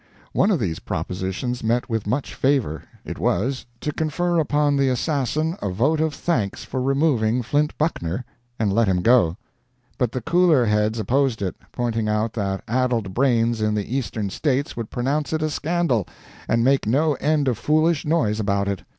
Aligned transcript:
One 0.33 0.49
of 0.49 0.59
these 0.59 0.79
propositions 0.79 1.63
met 1.63 1.87
with 1.87 2.07
much 2.07 2.33
favor; 2.33 2.85
it 3.05 3.19
was, 3.19 3.67
to 3.81 3.91
confer 3.93 4.39
upon 4.39 4.75
the 4.75 4.89
assassin 4.89 5.55
a 5.61 5.69
vote 5.69 6.01
of 6.01 6.15
thanks 6.15 6.63
for 6.63 6.81
removing 6.81 7.43
Flint 7.43 7.77
Buckner, 7.77 8.25
and 8.57 8.73
let 8.73 8.87
him 8.87 9.03
go. 9.03 9.37
But 9.99 10.11
the 10.11 10.21
cooler 10.21 10.65
heads 10.65 10.97
opposed 10.97 11.43
it, 11.43 11.55
pointing 11.71 12.09
out 12.09 12.33
that 12.33 12.63
addled 12.67 13.13
brains 13.13 13.61
in 13.61 13.75
the 13.75 13.95
Eastern 13.95 14.31
states 14.31 14.75
would 14.75 14.89
pronounce 14.89 15.33
it 15.33 15.43
a 15.43 15.51
scandal, 15.51 16.07
and 16.47 16.63
make 16.63 16.87
no 16.87 17.13
end 17.21 17.47
of 17.47 17.59
foolish 17.59 18.03
noise 18.03 18.39
about 18.39 18.67
it. 18.67 18.81